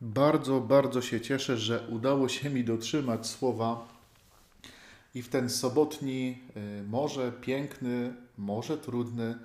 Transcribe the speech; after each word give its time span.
Bardzo, 0.00 0.60
bardzo 0.60 1.02
się 1.02 1.20
cieszę, 1.20 1.56
że 1.56 1.88
udało 1.88 2.28
się 2.28 2.50
mi 2.50 2.64
dotrzymać 2.64 3.26
słowa 3.26 3.88
i 5.14 5.22
w 5.22 5.28
ten 5.28 5.50
sobotni, 5.50 6.38
y, 6.56 6.84
może 6.88 7.32
piękny, 7.32 8.14
może 8.38 8.78
trudny, 8.78 9.38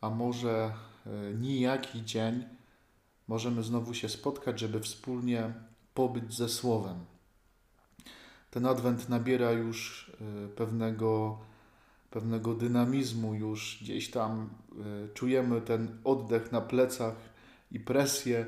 a 0.00 0.10
może 0.10 0.72
y, 1.06 1.34
nijaki 1.34 2.04
dzień, 2.04 2.44
możemy 3.28 3.62
znowu 3.62 3.94
się 3.94 4.08
spotkać, 4.08 4.60
żeby 4.60 4.80
wspólnie 4.80 5.52
pobyć 5.94 6.34
ze 6.34 6.48
Słowem. 6.48 6.96
Ten 8.50 8.66
adwent 8.66 9.08
nabiera 9.08 9.52
już 9.52 10.08
y, 10.44 10.48
pewnego, 10.48 11.38
pewnego 12.10 12.54
dynamizmu, 12.54 13.34
już 13.34 13.78
gdzieś 13.82 14.10
tam 14.10 14.50
czujemy 15.14 15.60
ten 15.60 15.98
oddech 16.04 16.52
na 16.52 16.60
plecach 16.60 17.14
i 17.72 17.80
presję 17.80 18.46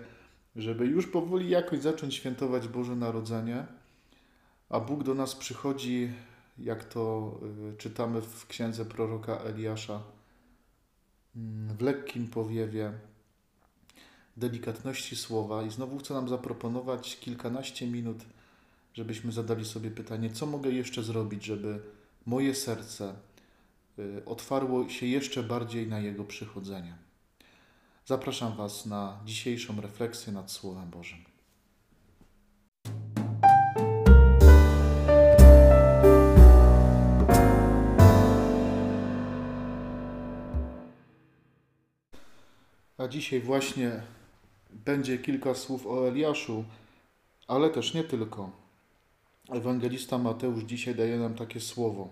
żeby 0.59 0.87
już 0.87 1.07
powoli 1.07 1.51
jakoś 1.51 1.81
zacząć 1.81 2.15
świętować 2.15 2.69
Boże 2.69 2.97
Narodzenie, 2.97 3.67
a 4.69 4.81
Bóg 4.81 5.05
do 5.05 5.15
nas 5.15 5.35
przychodzi, 5.35 6.11
jak 6.59 6.85
to 6.85 7.35
y, 7.73 7.77
czytamy 7.77 8.21
w 8.21 8.47
księdze 8.47 8.85
proroka 8.85 9.39
Eliasza, 9.39 10.03
mm, 11.37 11.77
w 11.77 11.83
lekkim 11.83 12.29
powiewie 12.29 12.93
delikatności 14.37 15.17
słowa 15.17 15.63
i 15.63 15.71
znowu 15.71 15.99
chcę 15.99 16.15
nam 16.15 16.29
zaproponować 16.29 17.17
kilkanaście 17.21 17.87
minut, 17.87 18.25
żebyśmy 18.95 19.33
zadali 19.33 19.65
sobie 19.65 19.91
pytanie, 19.91 20.31
co 20.31 20.47
mogę 20.47 20.71
jeszcze 20.71 21.03
zrobić, 21.03 21.45
żeby 21.45 21.81
moje 22.27 22.55
serce 22.55 23.15
y, 23.99 24.23
otwarło 24.27 24.89
się 24.89 25.07
jeszcze 25.07 25.43
bardziej 25.43 25.87
na 25.87 25.99
Jego 25.99 26.25
przychodzenie. 26.25 27.08
Zapraszam 28.09 28.57
Was 28.57 28.87
na 28.87 29.21
dzisiejszą 29.25 29.81
refleksję 29.81 30.33
nad 30.33 30.51
Słowem 30.51 30.91
Bożym. 30.91 31.19
A 42.99 43.09
dzisiaj 43.09 43.41
właśnie 43.41 44.03
będzie 44.71 45.19
kilka 45.19 45.55
słów 45.55 45.87
o 45.87 46.09
Eliaszu, 46.09 46.65
ale 47.49 47.71
też 47.71 47.95
nie 47.95 48.05
tylko. 48.05 48.51
Ewangelista 49.49 50.19
Mateusz 50.19 50.65
dzisiaj 50.65 50.95
daje 50.95 51.19
nam 51.19 51.35
takie 51.35 51.61
słowo. 51.61 52.09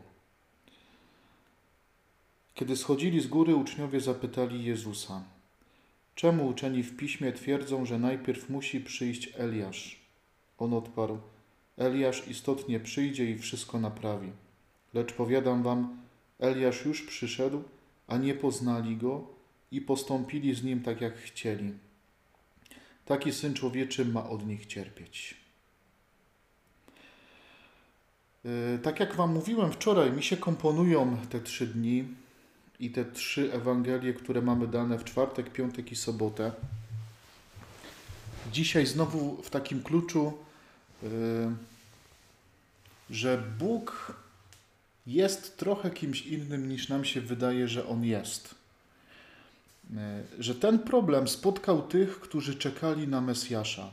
Kiedy 2.55 2.77
schodzili 2.77 3.21
z 3.21 3.27
góry, 3.27 3.55
uczniowie 3.55 4.01
zapytali 4.01 4.65
Jezusa– 4.65 5.23
Czemu 6.17 6.47
uczeni 6.47 6.83
w 6.83 6.97
piśmie 6.97 7.33
twierdzą, 7.33 7.85
że 7.85 7.99
najpierw 7.99 8.51
musi 8.51 8.81
przyjść 8.81 9.33
Eliasz? 9.39 10.01
On 10.59 10.75
odparł: 10.75 11.19
Eliasz 11.77 12.29
istotnie 12.29 12.81
przyjdzie 12.81 13.31
i 13.31 13.39
wszystko 13.39 13.81
naprawi. 13.81 14.33
Lecz 14.95 15.13
powiadam 15.13 15.63
wam, 15.63 15.97
Eliasz 16.39 16.85
już 16.85 17.03
przyszedł, 17.03 17.63
a 18.07 18.17
nie 18.17 18.35
poznali 18.35 18.97
go 18.97 19.29
i 19.71 19.81
postąpili 19.81 20.55
z 20.55 20.63
nim 20.65 20.83
tak, 20.83 21.01
jak 21.01 21.19
chcieli. 21.19 21.73
Taki 23.05 23.33
syn 23.33 23.55
człowieczy 23.55 24.05
ma 24.05 24.29
od 24.29 24.47
nich 24.47 24.67
cierpieć. 24.67 25.37
Yy, 28.45 28.79
tak 28.83 29.01
jak 29.01 29.15
Wam 29.15 29.35
mówiłem 29.35 29.73
wczoraj, 29.73 30.13
mi 30.13 30.23
się 30.23 30.37
komponują 30.37 31.17
te 31.31 31.41
trzy 31.41 31.67
dni 31.67 32.05
i 32.81 32.91
te 32.91 33.05
trzy 33.05 33.53
Ewangelie, 33.53 34.15
które 34.15 34.43
mamy 34.43 34.67
dane 34.67 34.99
w 34.99 35.05
czwartek, 35.05 35.53
piątek 35.53 35.93
i 35.93 35.97
sobotę. 35.97 36.53
Dzisiaj 38.53 38.87
znowu 38.87 39.43
w 39.43 39.51
takim 39.51 39.83
kluczu, 39.83 40.33
yy, 41.03 41.09
że 43.11 43.43
Bóg 43.59 44.17
jest 45.07 45.57
trochę 45.57 45.91
kimś 45.91 46.27
innym 46.27 46.69
niż 46.69 46.89
nam 46.89 47.05
się 47.05 47.21
wydaje, 47.21 47.69
że 47.69 47.89
On 47.89 48.05
jest. 48.05 48.55
Yy, 49.91 49.99
że 50.39 50.55
ten 50.55 50.79
problem 50.79 51.29
spotkał 51.29 51.83
tych, 51.83 52.21
którzy 52.21 52.55
czekali 52.55 53.09
na 53.09 53.21
Mesjasza. 53.21 53.91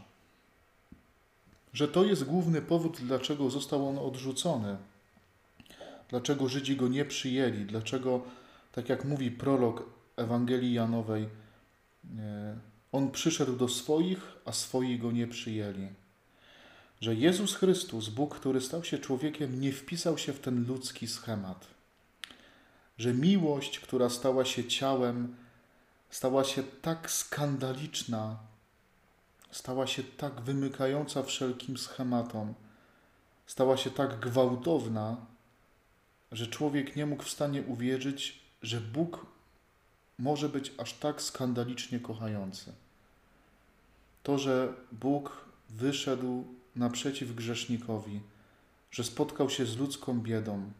Że 1.73 1.88
to 1.88 2.03
jest 2.03 2.23
główny 2.23 2.61
powód, 2.61 2.97
dlaczego 3.01 3.50
został 3.50 3.89
on 3.89 3.97
odrzucony. 3.97 4.77
Dlaczego 6.09 6.50
Żydzi 6.50 6.75
go 6.75 6.88
nie 6.88 7.05
przyjęli, 7.05 7.65
dlaczego 7.65 8.21
tak 8.73 8.89
jak 8.89 9.06
mówi 9.06 9.31
prolog 9.31 9.84
Ewangelii 10.16 10.73
Janowej, 10.73 11.29
on 12.91 13.11
przyszedł 13.11 13.56
do 13.56 13.67
swoich, 13.67 14.22
a 14.45 14.51
swoi 14.51 15.00
go 15.00 15.11
nie 15.11 15.28
przyjęli. 15.28 15.88
Że 17.01 17.16
Jezus 17.16 17.56
Chrystus, 17.56 18.09
Bóg, 18.09 18.35
który 18.35 18.62
stał 18.62 18.83
się 18.83 18.97
człowiekiem, 18.97 19.62
nie 19.62 19.72
wpisał 19.72 20.17
się 20.17 20.33
w 20.33 20.39
ten 20.39 20.66
ludzki 20.67 21.07
schemat. 21.07 21.67
Że 22.97 23.13
miłość, 23.13 23.79
która 23.79 24.09
stała 24.09 24.45
się 24.45 24.66
ciałem, 24.66 25.35
stała 26.09 26.44
się 26.44 26.63
tak 26.81 27.12
skandaliczna, 27.12 28.38
stała 29.51 29.88
się 29.88 30.03
tak 30.03 30.41
wymykająca 30.41 31.23
wszelkim 31.23 31.78
schematom, 31.78 32.53
stała 33.45 33.78
się 33.78 33.89
tak 33.89 34.19
gwałtowna, 34.19 35.17
że 36.31 36.47
człowiek 36.47 36.95
nie 36.95 37.06
mógł 37.06 37.23
w 37.23 37.29
stanie 37.29 37.62
uwierzyć, 37.62 38.42
że 38.63 38.81
Bóg 38.81 39.25
może 40.19 40.50
być 40.50 40.74
aż 40.78 40.94
tak 40.94 41.22
skandalicznie 41.22 42.00
kochający. 42.00 42.74
To, 44.24 44.38
że 44.38 44.74
Bóg 44.91 45.46
wyszedł 45.69 46.44
naprzeciw 46.75 47.35
grzesznikowi, 47.35 48.19
że 48.91 49.03
spotkał 49.03 49.50
się 49.50 49.66
z 49.66 49.78
ludzką 49.78 50.22
biedą, 50.22 50.72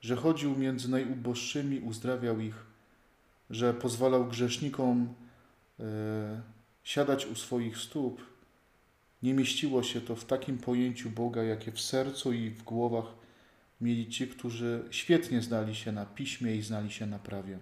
że 0.00 0.16
chodził 0.16 0.56
między 0.56 0.90
najuboższymi, 0.90 1.80
uzdrawiał 1.80 2.40
ich, 2.40 2.66
że 3.50 3.74
pozwalał 3.74 4.26
grzesznikom 4.26 5.14
e, 5.80 6.42
siadać 6.84 7.26
u 7.26 7.34
swoich 7.34 7.78
stóp, 7.78 8.22
nie 9.22 9.34
mieściło 9.34 9.82
się 9.82 10.00
to 10.00 10.16
w 10.16 10.24
takim 10.24 10.58
pojęciu 10.58 11.10
Boga, 11.10 11.42
jakie 11.42 11.72
w 11.72 11.80
sercu 11.80 12.32
i 12.32 12.50
w 12.50 12.62
głowach 12.62 13.06
mieli 13.80 14.08
ci, 14.08 14.28
którzy 14.28 14.84
świetnie 14.90 15.42
znali 15.42 15.74
się 15.74 15.92
na 15.92 16.06
piśmie 16.06 16.56
i 16.56 16.62
znali 16.62 16.90
się 16.90 17.06
na 17.06 17.18
prawie. 17.18 17.58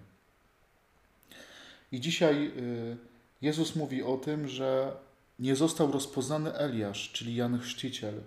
I 1.91 1.99
dzisiaj 1.99 2.51
y, 2.57 2.97
Jezus 3.41 3.75
mówi 3.75 4.03
o 4.03 4.17
tym, 4.17 4.47
że 4.47 4.97
nie 5.39 5.55
został 5.55 5.91
rozpoznany 5.91 6.53
Eliasz, 6.53 7.11
czyli 7.11 7.35
Jan 7.35 7.59
Chrzciciel, 7.59 8.21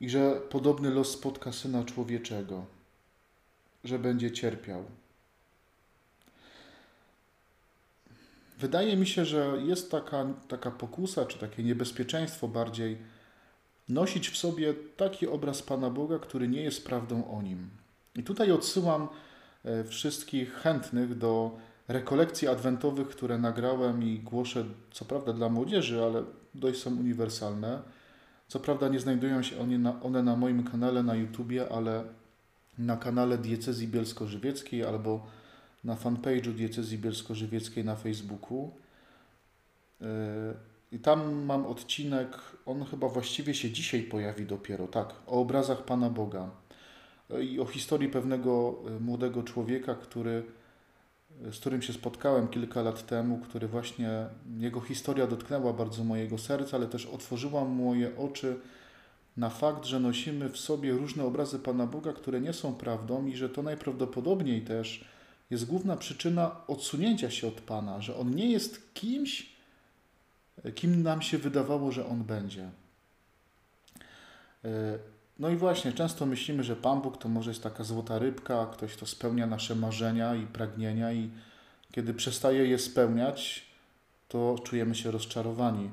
i 0.00 0.10
że 0.10 0.40
podobny 0.50 0.90
los 0.90 1.10
spotka 1.10 1.52
syna 1.52 1.84
człowieczego, 1.84 2.66
że 3.84 3.98
będzie 3.98 4.30
cierpiał. 4.30 4.84
Wydaje 8.58 8.96
mi 8.96 9.06
się, 9.06 9.24
że 9.24 9.58
jest 9.64 9.90
taka, 9.90 10.26
taka 10.48 10.70
pokusa, 10.70 11.26
czy 11.26 11.38
takie 11.38 11.62
niebezpieczeństwo 11.62 12.48
bardziej, 12.48 12.98
nosić 13.88 14.28
w 14.28 14.36
sobie 14.36 14.74
taki 14.96 15.26
obraz 15.26 15.62
Pana 15.62 15.90
Boga, 15.90 16.18
który 16.18 16.48
nie 16.48 16.62
jest 16.62 16.86
prawdą 16.86 17.30
o 17.30 17.42
Nim. 17.42 17.68
I 18.16 18.22
tutaj 18.22 18.52
odsyłam 18.52 19.08
e, 19.64 19.84
wszystkich 19.84 20.54
chętnych 20.54 21.18
do 21.18 21.58
rekolekcji 21.88 22.48
adwentowych, 22.48 23.08
które 23.08 23.38
nagrałem 23.38 24.02
i 24.02 24.18
głoszę, 24.18 24.64
co 24.90 25.04
prawda 25.04 25.32
dla 25.32 25.48
młodzieży, 25.48 26.04
ale 26.04 26.24
dość 26.54 26.82
są 26.82 26.90
uniwersalne. 26.90 27.82
Co 28.48 28.60
prawda 28.60 28.88
nie 28.88 29.00
znajdują 29.00 29.42
się 29.42 29.60
one 29.60 29.78
na, 29.78 30.02
one 30.02 30.22
na 30.22 30.36
moim 30.36 30.64
kanale 30.64 31.02
na 31.02 31.14
YouTubie, 31.14 31.68
ale 31.72 32.04
na 32.78 32.96
kanale 32.96 33.38
Diecezji 33.38 33.88
Bielsko-Żywieckiej 33.88 34.84
albo 34.84 35.26
na 35.84 35.94
fanpage'u 35.94 36.52
Diecezji 36.52 36.98
Bielsko-Żywieckiej 36.98 37.84
na 37.84 37.96
Facebooku. 37.96 38.70
E, 40.00 40.06
i 40.96 40.98
tam 40.98 41.44
mam 41.44 41.66
odcinek, 41.66 42.38
on 42.66 42.84
chyba 42.84 43.08
właściwie 43.08 43.54
się 43.54 43.70
dzisiaj 43.70 44.02
pojawi 44.02 44.46
dopiero, 44.46 44.86
tak, 44.86 45.14
o 45.26 45.40
obrazach 45.40 45.84
Pana 45.84 46.10
Boga 46.10 46.50
i 47.40 47.60
o 47.60 47.66
historii 47.66 48.08
pewnego 48.08 48.74
e, 48.86 49.00
młodego 49.00 49.42
człowieka, 49.42 49.94
który, 49.94 50.44
e, 51.46 51.52
z 51.52 51.58
którym 51.58 51.82
się 51.82 51.92
spotkałem 51.92 52.48
kilka 52.48 52.82
lat 52.82 53.06
temu, 53.06 53.38
który 53.38 53.68
właśnie, 53.68 54.26
jego 54.58 54.80
historia 54.80 55.26
dotknęła 55.26 55.72
bardzo 55.72 56.04
mojego 56.04 56.38
serca, 56.38 56.76
ale 56.76 56.86
też 56.86 57.06
otworzyła 57.06 57.64
moje 57.64 58.16
oczy 58.16 58.56
na 59.36 59.50
fakt, 59.50 59.84
że 59.84 60.00
nosimy 60.00 60.48
w 60.48 60.58
sobie 60.58 60.92
różne 60.92 61.24
obrazy 61.24 61.58
Pana 61.58 61.86
Boga, 61.86 62.12
które 62.12 62.40
nie 62.40 62.52
są 62.52 62.74
prawdą 62.74 63.26
i 63.26 63.36
że 63.36 63.48
to 63.48 63.62
najprawdopodobniej 63.62 64.62
też 64.62 65.04
jest 65.50 65.66
główna 65.66 65.96
przyczyna 65.96 66.56
odsunięcia 66.66 67.30
się 67.30 67.48
od 67.48 67.60
Pana, 67.60 68.00
że 68.00 68.16
On 68.16 68.34
nie 68.34 68.52
jest 68.52 68.94
kimś, 68.94 69.55
kim 70.74 71.02
nam 71.02 71.22
się 71.22 71.38
wydawało, 71.38 71.92
że 71.92 72.06
On 72.06 72.24
będzie. 72.24 72.70
E, 74.64 74.98
no 75.38 75.50
i 75.50 75.56
właśnie, 75.56 75.92
często 75.92 76.26
myślimy, 76.26 76.64
że 76.64 76.76
Pan 76.76 77.00
Bóg 77.00 77.18
to 77.18 77.28
może 77.28 77.50
jest 77.50 77.62
taka 77.62 77.84
złota 77.84 78.18
rybka, 78.18 78.66
ktoś, 78.66 78.92
kto 78.92 79.06
spełnia 79.06 79.46
nasze 79.46 79.74
marzenia 79.74 80.34
i 80.34 80.46
pragnienia, 80.46 81.12
i 81.12 81.30
kiedy 81.92 82.14
przestaje 82.14 82.66
je 82.66 82.78
spełniać, 82.78 83.66
to 84.28 84.56
czujemy 84.64 84.94
się 84.94 85.10
rozczarowani. 85.10 85.90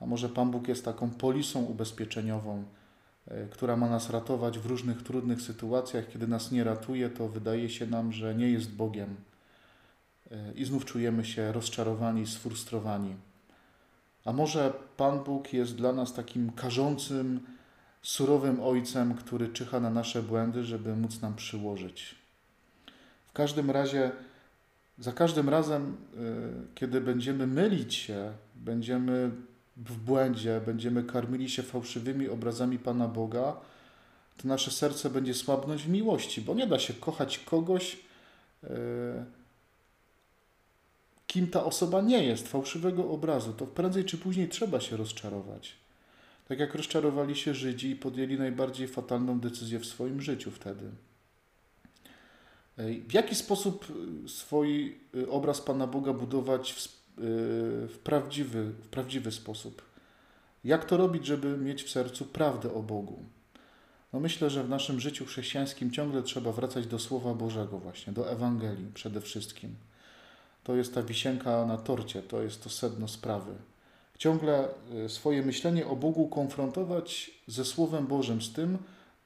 A 0.00 0.06
może 0.06 0.28
Pan 0.28 0.50
Bóg 0.50 0.68
jest 0.68 0.84
taką 0.84 1.10
polisą 1.10 1.64
ubezpieczeniową, 1.64 2.64
e, 3.28 3.46
która 3.46 3.76
ma 3.76 3.90
nas 3.90 4.10
ratować 4.10 4.58
w 4.58 4.66
różnych 4.66 5.02
trudnych 5.02 5.42
sytuacjach. 5.42 6.08
Kiedy 6.08 6.26
nas 6.26 6.52
nie 6.52 6.64
ratuje, 6.64 7.10
to 7.10 7.28
wydaje 7.28 7.70
się 7.70 7.86
nam, 7.86 8.12
że 8.12 8.34
nie 8.34 8.50
jest 8.50 8.70
Bogiem 8.70 9.16
e, 10.30 10.52
i 10.52 10.64
znów 10.64 10.84
czujemy 10.84 11.24
się 11.24 11.52
rozczarowani, 11.52 12.26
sfrustrowani. 12.26 13.16
A 14.24 14.32
może 14.32 14.72
Pan 14.96 15.24
Bóg 15.24 15.52
jest 15.52 15.74
dla 15.74 15.92
nas 15.92 16.14
takim 16.14 16.52
karzącym, 16.52 17.40
surowym 18.02 18.60
Ojcem, 18.60 19.14
który 19.14 19.48
czyha 19.48 19.80
na 19.80 19.90
nasze 19.90 20.22
błędy, 20.22 20.64
żeby 20.64 20.96
móc 20.96 21.20
nam 21.20 21.34
przyłożyć. 21.34 22.14
W 23.26 23.32
każdym 23.32 23.70
razie, 23.70 24.10
za 24.98 25.12
każdym 25.12 25.48
razem, 25.48 25.96
y, 26.14 26.74
kiedy 26.74 27.00
będziemy 27.00 27.46
mylić 27.46 27.94
się, 27.94 28.32
będziemy 28.54 29.30
w 29.76 29.96
błędzie, 29.96 30.60
będziemy 30.66 31.04
karmili 31.04 31.50
się 31.50 31.62
fałszywymi 31.62 32.28
obrazami 32.28 32.78
Pana 32.78 33.08
Boga, 33.08 33.56
to 34.36 34.48
nasze 34.48 34.70
serce 34.70 35.10
będzie 35.10 35.34
słabnąć 35.34 35.82
w 35.82 35.88
miłości, 35.88 36.40
bo 36.40 36.54
nie 36.54 36.66
da 36.66 36.78
się 36.78 36.94
kochać 36.94 37.38
kogoś, 37.38 37.98
y, 38.64 38.68
kim 41.30 41.46
ta 41.46 41.64
osoba 41.64 42.00
nie 42.00 42.24
jest, 42.24 42.48
fałszywego 42.48 43.10
obrazu. 43.10 43.52
To 43.52 43.66
prędzej 43.66 44.04
czy 44.04 44.18
później 44.18 44.48
trzeba 44.48 44.80
się 44.80 44.96
rozczarować. 44.96 45.76
Tak 46.48 46.58
jak 46.58 46.74
rozczarowali 46.74 47.36
się 47.36 47.54
Żydzi 47.54 47.90
i 47.90 47.96
podjęli 47.96 48.38
najbardziej 48.38 48.88
fatalną 48.88 49.40
decyzję 49.40 49.78
w 49.78 49.86
swoim 49.86 50.20
życiu 50.20 50.50
wtedy. 50.50 50.90
W 53.08 53.12
jaki 53.12 53.34
sposób 53.34 53.86
y, 54.24 54.28
swój 54.28 54.98
y, 55.14 55.30
obraz 55.30 55.60
Pana 55.60 55.86
Boga 55.86 56.12
budować 56.12 56.72
w, 56.72 56.86
y, 56.86 56.88
w, 57.88 57.98
prawdziwy, 58.04 58.64
w 58.64 58.88
prawdziwy 58.88 59.32
sposób? 59.32 59.82
Jak 60.64 60.84
to 60.84 60.96
robić, 60.96 61.26
żeby 61.26 61.58
mieć 61.58 61.82
w 61.82 61.90
sercu 61.90 62.24
prawdę 62.24 62.74
o 62.74 62.82
Bogu? 62.82 63.24
No 64.12 64.20
myślę, 64.20 64.50
że 64.50 64.64
w 64.64 64.68
naszym 64.68 65.00
życiu 65.00 65.26
chrześcijańskim 65.26 65.90
ciągle 65.90 66.22
trzeba 66.22 66.52
wracać 66.52 66.86
do 66.86 66.98
Słowa 66.98 67.34
Bożego 67.34 67.78
właśnie, 67.78 68.12
do 68.12 68.30
Ewangelii 68.30 68.90
przede 68.94 69.20
wszystkim. 69.20 69.74
To 70.64 70.76
jest 70.76 70.94
ta 70.94 71.02
wisienka 71.02 71.66
na 71.66 71.76
torcie, 71.76 72.22
to 72.22 72.42
jest 72.42 72.62
to 72.62 72.70
sedno 72.70 73.08
sprawy 73.08 73.54
ciągle 74.20 74.68
y, 75.04 75.08
swoje 75.08 75.42
myślenie 75.42 75.86
o 75.86 75.96
Bogu 75.96 76.28
konfrontować 76.28 77.30
ze 77.46 77.64
Słowem 77.64 78.06
Bożym, 78.06 78.42
z 78.42 78.52
tym, 78.52 78.78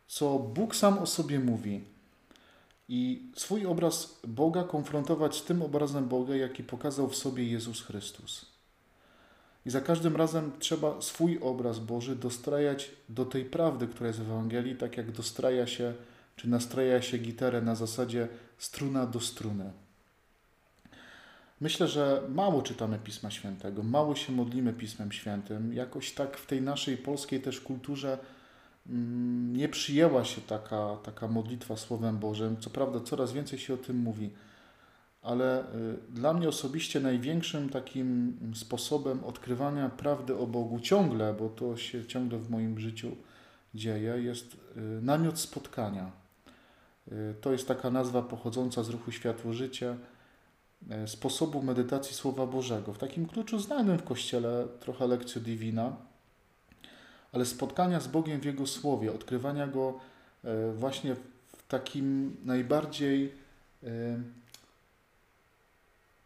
co 0.06 0.38
Bóg 0.38 0.76
sam 0.76 0.98
o 0.98 1.06
sobie 1.06 1.40
mówi. 1.40 1.84
I 2.88 3.30
swój 3.36 3.66
obraz 3.66 4.20
Boga 4.26 4.64
konfrontować 4.64 5.36
z 5.36 5.44
tym 5.44 5.62
obrazem 5.62 6.08
Boga, 6.08 6.36
jaki 6.36 6.62
pokazał 6.62 7.08
w 7.08 7.16
sobie 7.16 7.44
Jezus 7.44 7.82
Chrystus. 7.82 8.46
I 9.66 9.70
za 9.70 9.80
każdym 9.80 10.16
razem 10.16 10.52
trzeba 10.58 11.00
swój 11.00 11.38
obraz 11.42 11.78
Boży 11.78 12.16
dostrajać 12.16 12.90
do 13.08 13.24
tej 13.24 13.44
prawdy, 13.44 13.86
która 13.86 14.06
jest 14.06 14.20
w 14.20 14.30
Ewangelii, 14.30 14.76
tak 14.76 14.96
jak 14.96 15.12
dostraja 15.12 15.66
się, 15.66 15.94
czy 16.36 16.48
nastraja 16.48 17.02
się 17.02 17.18
gitarę 17.18 17.62
na 17.62 17.74
zasadzie 17.74 18.28
struna 18.58 19.06
do 19.06 19.20
struny. 19.20 19.83
Myślę, 21.60 21.88
że 21.88 22.22
mało 22.28 22.62
czytamy 22.62 22.98
Pisma 22.98 23.30
Świętego, 23.30 23.82
mało 23.82 24.14
się 24.14 24.32
modlimy 24.32 24.72
Pismem 24.72 25.12
Świętym. 25.12 25.72
Jakoś 25.72 26.12
tak 26.12 26.36
w 26.36 26.46
tej 26.46 26.62
naszej 26.62 26.96
polskiej 26.96 27.40
też 27.40 27.60
kulturze 27.60 28.18
mm, 28.88 29.56
nie 29.56 29.68
przyjęła 29.68 30.24
się 30.24 30.40
taka, 30.40 30.96
taka 30.96 31.28
modlitwa 31.28 31.76
Słowem 31.76 32.18
Bożym. 32.18 32.56
Co 32.60 32.70
prawda, 32.70 33.00
coraz 33.00 33.32
więcej 33.32 33.58
się 33.58 33.74
o 33.74 33.76
tym 33.76 33.96
mówi, 33.96 34.30
ale 35.22 35.60
y, 35.60 35.64
dla 36.10 36.34
mnie 36.34 36.48
osobiście 36.48 37.00
największym 37.00 37.68
takim 37.68 38.38
sposobem 38.54 39.24
odkrywania 39.24 39.88
prawdy 39.88 40.38
o 40.38 40.46
Bogu 40.46 40.80
ciągle, 40.80 41.34
bo 41.38 41.48
to 41.48 41.76
się 41.76 42.06
ciągle 42.06 42.38
w 42.38 42.50
moim 42.50 42.78
życiu 42.78 43.16
dzieje, 43.74 44.22
jest 44.22 44.54
y, 44.54 44.80
namiot 45.02 45.38
spotkania. 45.38 46.10
Y, 47.12 47.34
to 47.40 47.52
jest 47.52 47.68
taka 47.68 47.90
nazwa 47.90 48.22
pochodząca 48.22 48.82
z 48.82 48.88
ruchu 48.88 49.12
Światło 49.12 49.52
Życie 49.52 49.96
sposobu 51.06 51.62
medytacji 51.62 52.14
Słowa 52.14 52.46
Bożego. 52.46 52.92
W 52.92 52.98
takim 52.98 53.26
kluczu 53.26 53.58
znanym 53.58 53.98
w 53.98 54.04
Kościele 54.04 54.66
trochę 54.80 55.06
lekcjo 55.06 55.40
divina, 55.40 55.96
ale 57.32 57.46
spotkania 57.46 58.00
z 58.00 58.08
Bogiem 58.08 58.40
w 58.40 58.44
Jego 58.44 58.66
Słowie, 58.66 59.12
odkrywania 59.12 59.66
Go 59.66 60.00
e, 60.44 60.72
właśnie 60.72 61.14
w 61.14 61.68
takim 61.68 62.36
najbardziej 62.44 63.32
e, 63.82 63.88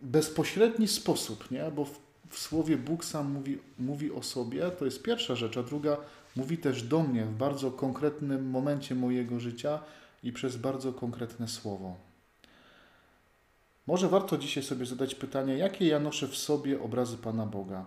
bezpośredni 0.01 0.89
sposób, 0.89 1.51
nie? 1.51 1.71
bo 1.71 1.85
w, 1.85 2.01
w 2.31 2.39
Słowie 2.39 2.77
Bóg 2.77 3.05
sam 3.05 3.33
mówi, 3.33 3.59
mówi 3.79 4.13
o 4.13 4.23
sobie, 4.23 4.71
to 4.71 4.85
jest 4.85 5.03
pierwsza 5.03 5.35
rzecz, 5.37 5.57
a 5.57 5.63
druga 5.63 5.97
mówi 6.37 6.59
też 6.59 6.83
do 6.83 7.03
mnie 7.03 7.25
w 7.25 7.37
bardzo 7.37 7.71
konkretnym 7.71 8.51
momencie 8.51 8.95
mojego 8.95 9.41
życia 9.41 9.81
i 10.23 10.33
przez 10.33 10.57
bardzo 10.57 10.93
konkretne 10.93 11.49
słowo. 11.49 12.08
Może 13.89 14.09
warto 14.09 14.39
dzisiaj 14.39 14.63
sobie 14.63 14.87
zadać 14.87 15.15
pytanie, 15.15 15.57
jakie 15.57 15.87
ja 15.87 16.01
noszę 16.01 16.29
w 16.29 16.37
sobie 16.37 16.83
obrazy 16.83 17.19
Pana 17.19 17.47
Boga. 17.47 17.85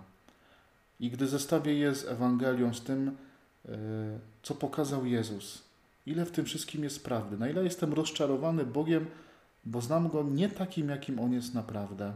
I 0.99 1.09
gdy 1.09 1.27
zestawię 1.27 1.73
je 1.73 1.95
z 1.95 2.05
Ewangelią, 2.05 2.73
z 2.73 2.81
tym, 2.81 3.17
e, 3.65 3.71
co 4.43 4.55
pokazał 4.55 5.05
Jezus, 5.05 5.63
ile 6.05 6.25
w 6.25 6.31
tym 6.31 6.45
wszystkim 6.45 6.83
jest 6.83 7.03
prawdy, 7.03 7.37
na 7.37 7.49
ile 7.49 7.63
jestem 7.63 7.93
rozczarowany 7.93 8.65
Bogiem, 8.65 9.05
bo 9.65 9.81
znam 9.81 10.09
Go 10.09 10.23
nie 10.23 10.49
takim, 10.49 10.89
jakim 10.89 11.19
On 11.19 11.33
jest 11.33 11.53
naprawdę. 11.53 12.13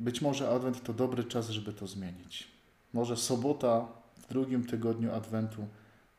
Być 0.00 0.20
może 0.20 0.50
Adwent 0.50 0.82
to 0.82 0.92
dobry 0.92 1.24
czas, 1.24 1.48
żeby 1.48 1.72
to 1.72 1.86
zmienić. 1.86 2.48
Może 2.92 3.16
sobota 3.16 3.88
w 4.16 4.28
drugim 4.28 4.66
tygodniu 4.66 5.14
Adwentu 5.14 5.66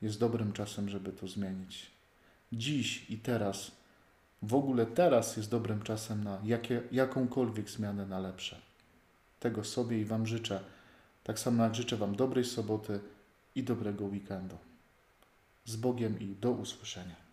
jest 0.01 0.19
dobrym 0.19 0.53
czasem, 0.53 0.89
żeby 0.89 1.11
to 1.11 1.27
zmienić. 1.27 1.91
Dziś 2.53 3.09
i 3.09 3.17
teraz 3.17 3.78
w 4.41 4.53
ogóle 4.53 4.85
teraz 4.85 5.37
jest 5.37 5.49
dobrym 5.49 5.81
czasem 5.81 6.23
na 6.23 6.39
jakie, 6.43 6.81
jakąkolwiek 6.91 7.69
zmianę 7.69 8.05
na 8.05 8.19
lepsze. 8.19 8.61
Tego 9.39 9.63
sobie 9.63 9.99
i 9.99 10.05
Wam 10.05 10.27
życzę. 10.27 10.59
Tak 11.23 11.39
samo 11.39 11.63
jak 11.63 11.75
życzę 11.75 11.97
Wam 11.97 12.15
dobrej 12.15 12.45
soboty 12.45 12.99
i 13.55 13.63
dobrego 13.63 14.05
weekendu. 14.05 14.57
Z 15.65 15.75
Bogiem 15.75 16.19
i 16.19 16.35
do 16.35 16.51
usłyszenia. 16.51 17.28